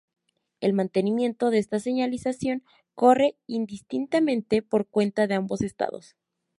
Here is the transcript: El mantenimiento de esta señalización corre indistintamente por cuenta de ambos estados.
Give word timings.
El 0.61 0.73
mantenimiento 0.73 1.51
de 1.51 1.59
esta 1.59 1.79
señalización 1.79 2.63
corre 2.95 3.37
indistintamente 3.45 4.63
por 4.63 4.87
cuenta 4.89 5.27
de 5.27 5.35
ambos 5.35 5.61
estados. 5.61 6.15